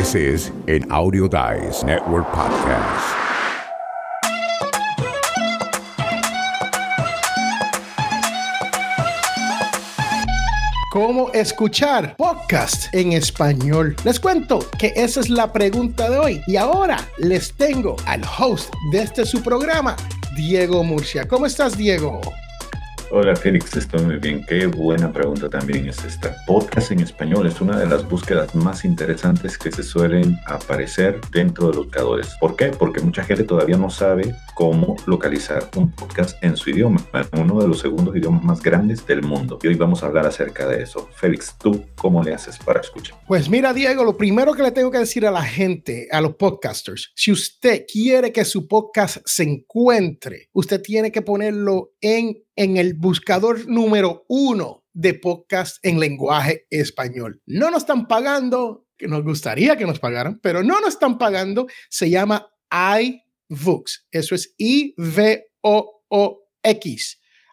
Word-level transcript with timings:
This 0.00 0.14
is 0.14 0.50
an 0.66 0.90
Audio 0.90 1.28
Dice 1.28 1.84
Network 1.84 2.24
podcast. 2.32 3.04
¿Cómo 10.90 11.30
escuchar 11.34 12.16
podcast 12.16 12.88
en 12.94 13.12
español? 13.12 13.94
Les 14.02 14.18
cuento 14.18 14.60
que 14.78 14.94
esa 14.96 15.20
es 15.20 15.28
la 15.28 15.52
pregunta 15.52 16.08
de 16.08 16.16
hoy. 16.16 16.42
Y 16.46 16.56
ahora 16.56 16.96
les 17.18 17.52
tengo 17.52 17.96
al 18.06 18.22
host 18.24 18.72
de 18.92 19.02
este 19.02 19.26
su 19.26 19.42
programa, 19.42 19.96
Diego 20.34 20.82
Murcia. 20.82 21.28
¿Cómo 21.28 21.44
estás, 21.44 21.76
Diego? 21.76 22.22
Hola 23.12 23.34
Félix, 23.34 23.76
estoy 23.76 24.04
muy 24.04 24.18
bien. 24.18 24.46
Qué 24.46 24.66
buena 24.66 25.12
pregunta 25.12 25.48
también 25.48 25.88
es 25.88 26.04
esta. 26.04 26.36
Podcast 26.46 26.92
en 26.92 27.00
español 27.00 27.44
es 27.48 27.60
una 27.60 27.76
de 27.76 27.88
las 27.88 28.08
búsquedas 28.08 28.54
más 28.54 28.84
interesantes 28.84 29.58
que 29.58 29.72
se 29.72 29.82
suelen 29.82 30.38
aparecer 30.46 31.20
dentro 31.32 31.66
de 31.66 31.74
los 31.74 31.86
buscadores. 31.86 32.28
¿Por 32.38 32.54
qué? 32.54 32.66
Porque 32.66 33.00
mucha 33.00 33.24
gente 33.24 33.42
todavía 33.42 33.76
no 33.76 33.90
sabe 33.90 34.32
cómo 34.54 34.94
localizar 35.06 35.68
un 35.74 35.90
podcast 35.90 36.40
en 36.44 36.56
su 36.56 36.70
idioma, 36.70 37.04
uno 37.32 37.60
de 37.60 37.66
los 37.66 37.80
segundos 37.80 38.14
idiomas 38.14 38.44
más 38.44 38.62
grandes 38.62 39.04
del 39.04 39.22
mundo. 39.22 39.58
Y 39.60 39.66
hoy 39.66 39.74
vamos 39.74 40.04
a 40.04 40.06
hablar 40.06 40.26
acerca 40.26 40.68
de 40.68 40.80
eso. 40.80 41.08
Félix, 41.16 41.56
¿tú 41.58 41.84
cómo 41.96 42.22
le 42.22 42.32
haces 42.32 42.58
para 42.58 42.80
escuchar? 42.80 43.18
Pues 43.26 43.50
mira, 43.50 43.74
Diego, 43.74 44.04
lo 44.04 44.16
primero 44.16 44.54
que 44.54 44.62
le 44.62 44.70
tengo 44.70 44.92
que 44.92 44.98
decir 44.98 45.26
a 45.26 45.32
la 45.32 45.42
gente, 45.42 46.06
a 46.12 46.20
los 46.20 46.36
podcasters, 46.36 47.10
si 47.16 47.32
usted 47.32 47.86
quiere 47.92 48.32
que 48.32 48.44
su 48.44 48.68
podcast 48.68 49.16
se 49.24 49.42
encuentre, 49.42 50.48
usted 50.52 50.80
tiene 50.80 51.10
que 51.10 51.22
ponerlo 51.22 51.94
en 52.00 52.36
en 52.56 52.76
el 52.76 52.94
buscador 52.94 53.68
número 53.68 54.24
uno 54.28 54.84
de 54.92 55.14
podcast 55.14 55.78
en 55.84 56.00
lenguaje 56.00 56.66
español. 56.70 57.40
No 57.46 57.70
nos 57.70 57.82
están 57.82 58.06
pagando, 58.08 58.86
que 58.96 59.08
nos 59.08 59.22
gustaría 59.22 59.76
que 59.76 59.86
nos 59.86 59.98
pagaran, 59.98 60.38
pero 60.40 60.62
no 60.62 60.80
nos 60.80 60.90
están 60.90 61.18
pagando. 61.18 61.66
Se 61.88 62.10
llama 62.10 62.50
iVoox. 62.70 64.06
Eso 64.10 64.34
es 64.34 64.54
I-V-O-O-X. 64.58 65.40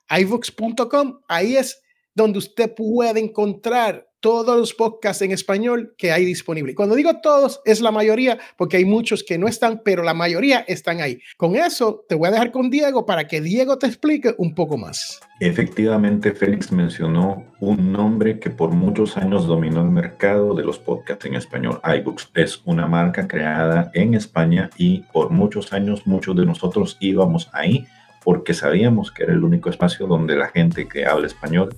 iVoox.com. 0.10 1.20
Ahí 1.28 1.56
es 1.58 1.82
donde 2.14 2.40
usted 2.40 2.74
puede 2.74 3.20
encontrar 3.20 4.07
todos 4.20 4.58
los 4.58 4.74
podcasts 4.74 5.22
en 5.22 5.32
español 5.32 5.94
que 5.98 6.12
hay 6.12 6.26
disponible. 6.26 6.76
Cuando 6.76 6.96
digo 6.96 7.22
todos, 7.22 7.62
es 7.66 7.82
la 7.82 7.92
mayoría, 7.92 8.38
porque 8.58 8.78
hay 8.78 8.86
muchos 8.86 9.24
que 9.24 9.38
no 9.38 9.48
están, 9.48 9.82
pero 9.84 10.04
la 10.04 10.14
mayoría 10.14 10.60
están 10.68 11.02
ahí. 11.02 11.20
Con 11.38 11.56
eso, 11.56 12.06
te 12.08 12.16
voy 12.16 12.28
a 12.28 12.32
dejar 12.32 12.52
con 12.52 12.70
Diego 12.70 13.06
para 13.06 13.28
que 13.28 13.42
Diego 13.42 13.78
te 13.78 13.88
explique 13.88 14.34
un 14.38 14.56
poco 14.56 14.78
más. 14.78 15.20
Efectivamente, 15.40 16.34
Félix 16.34 16.72
mencionó 16.72 17.46
un 17.60 17.92
nombre 17.92 18.40
que 18.40 18.50
por 18.50 18.72
muchos 18.72 19.18
años 19.18 19.46
dominó 19.46 19.82
el 19.82 19.90
mercado 19.90 20.56
de 20.56 20.64
los 20.64 20.80
podcasts 20.80 21.26
en 21.26 21.36
español. 21.36 21.80
iBooks 21.84 22.32
es 22.34 22.62
una 22.66 22.88
marca 22.88 23.28
creada 23.28 23.92
en 23.94 24.16
España 24.16 24.70
y 24.78 25.00
por 25.14 25.30
muchos 25.30 25.74
años 25.74 26.08
muchos 26.08 26.36
de 26.36 26.46
nosotros 26.46 26.98
íbamos 27.00 27.50
ahí 27.54 27.86
porque 28.24 28.54
sabíamos 28.54 29.12
que 29.12 29.24
era 29.24 29.34
el 29.34 29.44
único 29.44 29.70
espacio 29.70 30.08
donde 30.08 30.36
la 30.36 30.50
gente 30.50 30.88
que 30.88 31.06
habla 31.06 31.28
español 31.28 31.70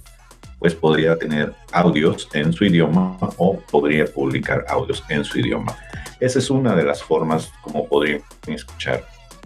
pues 0.60 0.76
podría 0.76 1.18
tener 1.18 1.54
audios 1.72 2.28
en 2.34 2.54
su 2.54 2.66
idioma 2.66 3.18
o 3.38 3.60
podría 3.60 4.06
publicar 4.06 4.66
audios 4.68 5.04
en 5.10 5.24
su 5.24 5.40
idioma. 5.40 5.76
Esa 6.20 6.40
es 6.40 6.50
una 6.50 6.76
de 6.76 6.84
las 6.84 7.02
formas 7.02 7.52
como 7.62 7.88
podrían 7.88 8.22
escuchar 8.48 9.06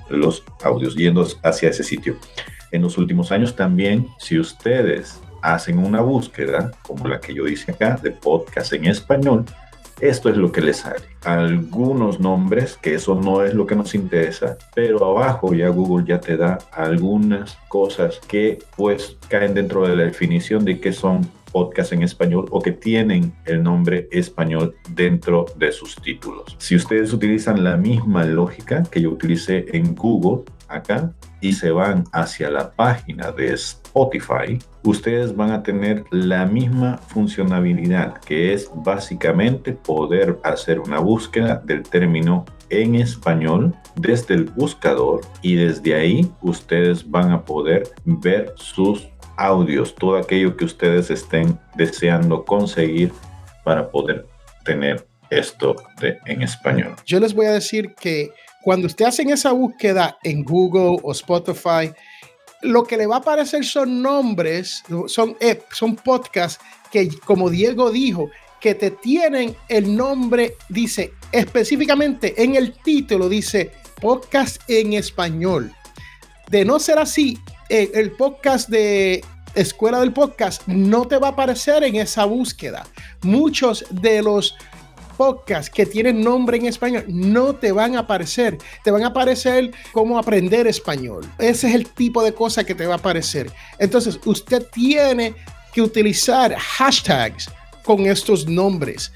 los 0.09 0.43
audios 0.63 0.95
yendo 0.95 1.25
hacia 1.43 1.69
ese 1.69 1.83
sitio. 1.83 2.17
En 2.71 2.81
los 2.81 2.97
últimos 2.97 3.31
años 3.31 3.55
también, 3.55 4.07
si 4.17 4.39
ustedes 4.39 5.21
hacen 5.43 5.77
una 5.77 6.01
búsqueda, 6.01 6.71
como 6.81 7.07
la 7.07 7.19
que 7.19 7.33
yo 7.33 7.47
hice 7.47 7.71
acá, 7.71 7.99
de 8.01 8.11
podcast 8.11 8.73
en 8.73 8.85
español, 8.85 9.45
esto 9.99 10.29
es 10.29 10.37
lo 10.37 10.51
que 10.51 10.61
les 10.61 10.77
sale. 10.77 11.03
Algunos 11.23 12.19
nombres, 12.19 12.77
que 12.81 12.95
eso 12.95 13.15
no 13.15 13.43
es 13.43 13.53
lo 13.53 13.65
que 13.65 13.75
nos 13.75 13.95
interesa, 13.95 14.57
pero 14.75 15.05
abajo 15.05 15.53
ya 15.53 15.69
Google 15.69 16.05
ya 16.07 16.19
te 16.19 16.37
da 16.37 16.59
algunas 16.71 17.57
cosas 17.67 18.19
que 18.27 18.59
pues 18.75 19.17
caen 19.29 19.53
dentro 19.53 19.87
de 19.87 19.95
la 19.95 20.03
definición 20.03 20.65
de 20.65 20.79
qué 20.79 20.91
son 20.91 21.27
podcasts 21.53 21.93
en 21.93 22.01
español 22.01 22.47
o 22.49 22.61
que 22.61 22.71
tienen 22.71 23.31
el 23.45 23.63
nombre 23.63 24.09
español 24.11 24.75
dentro 24.89 25.45
de 25.55 25.71
sus 25.71 25.95
títulos. 25.95 26.55
Si 26.57 26.75
ustedes 26.75 27.13
utilizan 27.13 27.63
la 27.63 27.77
misma 27.77 28.25
lógica 28.25 28.83
que 28.83 29.01
yo 29.01 29.11
utilicé 29.11 29.65
en 29.71 29.95
Google 29.95 30.43
acá 30.73 31.13
y 31.41 31.53
se 31.53 31.71
van 31.71 32.05
hacia 32.13 32.49
la 32.49 32.71
página 32.71 33.31
de 33.31 33.53
Spotify, 33.53 34.59
ustedes 34.83 35.35
van 35.35 35.51
a 35.51 35.63
tener 35.63 36.03
la 36.11 36.45
misma 36.45 36.97
funcionalidad 36.97 38.17
que 38.19 38.53
es 38.53 38.69
básicamente 38.73 39.73
poder 39.73 40.39
hacer 40.43 40.79
una 40.79 40.99
búsqueda 40.99 41.61
del 41.65 41.83
término 41.83 42.45
en 42.69 42.95
español 42.95 43.75
desde 43.95 44.33
el 44.35 44.45
buscador 44.45 45.21
y 45.41 45.55
desde 45.55 45.95
ahí 45.95 46.31
ustedes 46.41 47.09
van 47.09 47.31
a 47.31 47.43
poder 47.43 47.83
ver 48.05 48.53
sus 48.55 49.07
audios, 49.37 49.93
todo 49.95 50.17
aquello 50.17 50.55
que 50.55 50.65
ustedes 50.65 51.09
estén 51.09 51.59
deseando 51.75 52.45
conseguir 52.45 53.11
para 53.63 53.89
poder 53.89 54.25
tener 54.63 55.07
esto 55.29 55.75
de, 55.99 56.17
en 56.25 56.41
español. 56.41 56.95
Yo 57.05 57.19
les 57.19 57.33
voy 57.33 57.47
a 57.47 57.51
decir 57.51 57.95
que 57.95 58.31
cuando 58.63 58.87
usted 58.87 59.05
hacen 59.05 59.29
esa 59.29 59.51
búsqueda 59.51 60.17
en 60.23 60.43
Google 60.43 60.99
o 61.03 61.11
Spotify, 61.11 61.91
lo 62.61 62.83
que 62.83 62.97
le 62.97 63.05
va 63.05 63.15
a 63.15 63.19
aparecer 63.19 63.65
son 63.65 64.01
nombres, 64.01 64.83
son, 65.07 65.35
son 65.71 65.95
podcasts 65.97 66.63
que, 66.91 67.09
como 67.25 67.49
Diego 67.49 67.91
dijo, 67.91 68.29
que 68.61 68.75
te 68.75 68.91
tienen 68.91 69.55
el 69.67 69.95
nombre, 69.95 70.55
dice 70.69 71.13
específicamente 71.33 72.41
en 72.41 72.55
el 72.55 72.71
título, 72.71 73.27
dice 73.27 73.71
podcast 74.01 74.61
en 74.69 74.93
español. 74.93 75.73
De 76.49 76.63
no 76.63 76.79
ser 76.79 76.99
así, 76.99 77.37
el 77.67 78.11
podcast 78.11 78.69
de 78.69 79.23
Escuela 79.55 79.99
del 79.99 80.13
Podcast 80.13 80.65
no 80.67 81.07
te 81.07 81.17
va 81.17 81.27
a 81.27 81.31
aparecer 81.31 81.83
en 81.83 81.95
esa 81.95 82.25
búsqueda. 82.25 82.85
Muchos 83.21 83.85
de 83.91 84.21
los 84.21 84.55
podcasts 85.23 85.69
que 85.69 85.85
tienen 85.85 86.19
nombre 86.19 86.57
en 86.57 86.65
español 86.65 87.05
no 87.07 87.55
te 87.55 87.71
van 87.71 87.95
a 87.95 87.99
aparecer. 87.99 88.57
Te 88.83 88.91
van 88.91 89.03
a 89.03 89.07
aparecer 89.07 89.71
cómo 89.93 90.19
aprender 90.19 90.67
español. 90.67 91.23
Ese 91.39 91.69
es 91.69 91.75
el 91.75 91.87
tipo 91.87 92.21
de 92.21 92.33
cosa 92.33 92.65
que 92.65 92.75
te 92.75 92.85
va 92.85 92.95
a 92.95 92.97
aparecer. 92.97 93.49
Entonces, 93.79 94.19
usted 94.25 94.67
tiene 94.73 95.33
que 95.73 95.81
utilizar 95.81 96.53
hashtags 96.53 97.49
con 97.85 98.01
estos 98.01 98.49
nombres. 98.49 99.13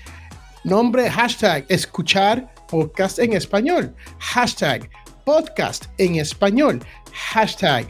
Nombre, 0.64 1.10
hashtag, 1.12 1.66
escuchar 1.68 2.54
podcast 2.70 3.20
en 3.20 3.34
español. 3.34 3.94
Hashtag, 4.20 4.90
podcast 5.26 5.88
en 5.98 6.16
español. 6.16 6.82
Hashtag, 7.12 7.86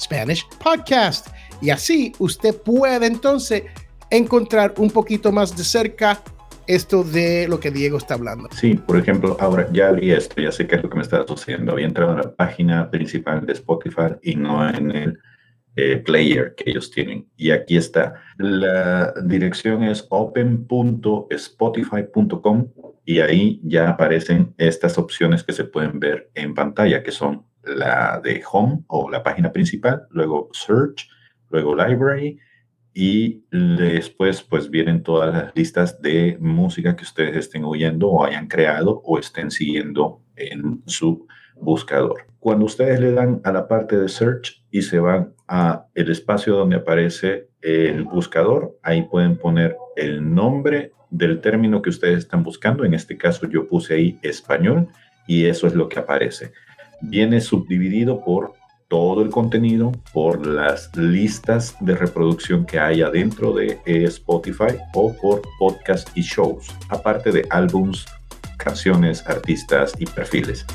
Spanish 0.00 0.42
podcast. 0.58 1.26
Y 1.60 1.68
así 1.68 2.14
usted 2.18 2.56
puede 2.62 3.04
entonces 3.04 3.64
encontrar 4.08 4.72
un 4.78 4.90
poquito 4.90 5.30
más 5.30 5.54
de 5.54 5.64
cerca 5.64 6.22
esto 6.66 7.04
de 7.04 7.46
lo 7.48 7.60
que 7.60 7.70
Diego 7.70 7.98
está 7.98 8.14
hablando. 8.14 8.48
Sí, 8.52 8.74
por 8.74 8.96
ejemplo, 8.96 9.36
ahora 9.40 9.68
ya 9.72 9.88
abrí 9.88 10.12
esto, 10.12 10.40
ya 10.40 10.52
sé 10.52 10.66
qué 10.66 10.76
es 10.76 10.82
lo 10.82 10.88
que 10.90 10.96
me 10.96 11.02
está 11.02 11.26
sucediendo. 11.26 11.72
Había 11.72 11.86
entrado 11.86 12.12
en 12.12 12.18
la 12.18 12.34
página 12.34 12.90
principal 12.90 13.44
de 13.46 13.52
Spotify 13.52 14.14
y 14.22 14.36
no 14.36 14.68
en 14.68 14.90
el 14.90 15.18
eh, 15.76 15.98
player 15.98 16.54
que 16.54 16.70
ellos 16.70 16.90
tienen. 16.90 17.28
Y 17.36 17.50
aquí 17.50 17.76
está. 17.76 18.14
La 18.38 19.12
dirección 19.24 19.82
es 19.82 20.06
open.spotify.com 20.10 22.68
y 23.04 23.20
ahí 23.20 23.60
ya 23.64 23.88
aparecen 23.88 24.54
estas 24.58 24.98
opciones 24.98 25.42
que 25.42 25.52
se 25.52 25.64
pueden 25.64 25.98
ver 25.98 26.30
en 26.34 26.54
pantalla, 26.54 27.02
que 27.02 27.10
son 27.10 27.46
la 27.64 28.20
de 28.22 28.42
home 28.50 28.84
o 28.88 29.10
la 29.10 29.22
página 29.22 29.52
principal, 29.52 30.06
luego 30.10 30.48
search, 30.52 31.08
luego 31.50 31.74
library 31.74 32.38
y 32.94 33.44
después 33.50 34.42
pues 34.42 34.70
vienen 34.70 35.02
todas 35.02 35.32
las 35.32 35.56
listas 35.56 36.00
de 36.02 36.36
música 36.40 36.94
que 36.94 37.04
ustedes 37.04 37.36
estén 37.36 37.64
oyendo 37.64 38.08
o 38.08 38.24
hayan 38.24 38.48
creado 38.48 39.00
o 39.04 39.18
estén 39.18 39.50
siguiendo 39.50 40.20
en 40.36 40.82
su 40.86 41.26
buscador. 41.56 42.26
Cuando 42.38 42.66
ustedes 42.66 43.00
le 43.00 43.12
dan 43.12 43.40
a 43.44 43.52
la 43.52 43.68
parte 43.68 43.96
de 43.96 44.08
search 44.08 44.62
y 44.70 44.82
se 44.82 44.98
van 44.98 45.32
a 45.48 45.86
el 45.94 46.10
espacio 46.10 46.56
donde 46.56 46.76
aparece 46.76 47.48
el 47.62 48.04
buscador, 48.04 48.78
ahí 48.82 49.02
pueden 49.02 49.36
poner 49.36 49.76
el 49.96 50.34
nombre 50.34 50.92
del 51.10 51.40
término 51.40 51.80
que 51.82 51.90
ustedes 51.90 52.18
están 52.18 52.42
buscando. 52.42 52.84
En 52.84 52.94
este 52.94 53.16
caso 53.16 53.48
yo 53.48 53.68
puse 53.68 53.94
ahí 53.94 54.18
español 54.22 54.88
y 55.26 55.44
eso 55.44 55.66
es 55.66 55.74
lo 55.74 55.88
que 55.88 56.00
aparece. 56.00 56.52
Viene 57.00 57.40
subdividido 57.40 58.24
por 58.24 58.54
todo 58.92 59.22
el 59.22 59.30
contenido 59.30 59.90
por 60.12 60.46
las 60.46 60.94
listas 60.94 61.74
de 61.80 61.96
reproducción 61.96 62.66
que 62.66 62.78
hay 62.78 63.00
adentro 63.00 63.54
de 63.54 63.80
Spotify 63.86 64.76
o 64.92 65.16
por 65.16 65.40
podcast 65.58 66.10
y 66.14 66.20
shows, 66.20 66.66
aparte 66.90 67.32
de 67.32 67.46
álbums, 67.48 68.04
canciones, 68.58 69.26
artistas 69.26 69.94
y 69.98 70.04
perfiles. 70.04 70.66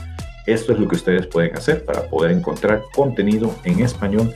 Esto 0.47 0.73
es 0.73 0.79
lo 0.79 0.87
que 0.87 0.95
ustedes 0.95 1.27
pueden 1.27 1.55
hacer 1.55 1.85
para 1.85 2.09
poder 2.09 2.31
encontrar 2.31 2.81
contenido 2.95 3.53
en 3.65 3.81
español 3.81 4.33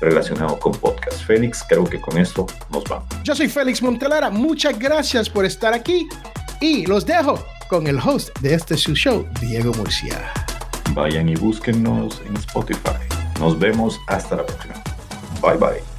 relacionado 0.00 0.56
con 0.60 0.70
podcast. 0.70 1.24
Félix, 1.24 1.64
creo 1.68 1.82
que 1.82 2.00
con 2.00 2.16
esto 2.18 2.46
nos 2.70 2.84
vamos. 2.84 3.08
Yo 3.24 3.34
soy 3.34 3.48
Félix 3.48 3.82
Montelara, 3.82 4.30
muchas 4.30 4.78
gracias 4.78 5.28
por 5.28 5.44
estar 5.44 5.74
aquí 5.74 6.06
y 6.60 6.86
los 6.86 7.04
dejo 7.04 7.44
con 7.68 7.88
el 7.88 7.98
host 7.98 8.28
de 8.38 8.54
este 8.54 8.76
su 8.76 8.94
show, 8.94 9.26
Diego 9.40 9.72
Murcia. 9.74 10.30
Vayan 10.92 11.28
y 11.28 11.34
búsquennos 11.34 12.22
en 12.28 12.36
Spotify. 12.36 13.03
Nos 13.40 13.58
vemos 13.58 14.00
hasta 14.06 14.36
la 14.36 14.46
próxima. 14.46 14.74
Bye 15.40 15.56
bye. 15.56 15.93